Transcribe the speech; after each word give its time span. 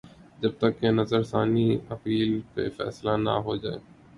جب 0.41 0.51
تک 0.59 0.79
کہ 0.79 0.89
نظر 0.91 1.21
ثانی 1.23 1.67
اپیل 1.89 2.29
پہ 2.53 2.63
فیصلہ 2.77 3.13
نہ 3.17 3.33
ہوجائے۔ 3.45 3.79